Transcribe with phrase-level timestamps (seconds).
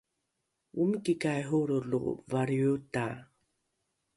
[0.81, 2.01] omikikai holrolo
[2.31, 3.05] valriota?